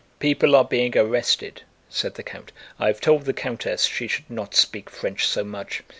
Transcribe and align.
"People 0.17 0.55
are 0.55 0.65
being 0.65 0.97
arrested..." 0.97 1.61
said 1.87 2.15
the 2.15 2.23
count. 2.23 2.51
"I've 2.79 2.99
told 2.99 3.25
the 3.25 3.33
countess 3.33 3.83
she 3.85 4.07
should 4.07 4.31
not 4.31 4.55
speak 4.55 4.89
French 4.89 5.27
so 5.27 5.43
much. 5.43 5.83